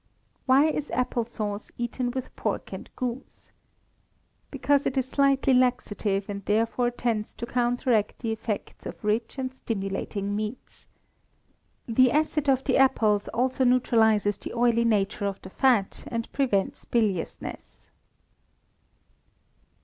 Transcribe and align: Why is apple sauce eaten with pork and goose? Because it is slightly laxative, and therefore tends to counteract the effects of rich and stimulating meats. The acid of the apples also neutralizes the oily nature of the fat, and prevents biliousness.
Why 0.47 0.65
is 0.65 0.89
apple 0.95 1.25
sauce 1.27 1.71
eaten 1.77 2.09
with 2.09 2.35
pork 2.35 2.73
and 2.73 2.89
goose? 2.95 3.51
Because 4.49 4.87
it 4.87 4.97
is 4.97 5.07
slightly 5.07 5.53
laxative, 5.53 6.27
and 6.27 6.43
therefore 6.45 6.89
tends 6.89 7.35
to 7.35 7.45
counteract 7.45 8.17
the 8.17 8.31
effects 8.31 8.87
of 8.87 9.03
rich 9.03 9.37
and 9.37 9.53
stimulating 9.53 10.35
meats. 10.35 10.87
The 11.85 12.09
acid 12.11 12.49
of 12.49 12.63
the 12.63 12.77
apples 12.79 13.27
also 13.27 13.63
neutralizes 13.63 14.39
the 14.39 14.53
oily 14.55 14.85
nature 14.85 15.27
of 15.27 15.39
the 15.43 15.51
fat, 15.51 16.03
and 16.07 16.33
prevents 16.33 16.83
biliousness. 16.83 17.91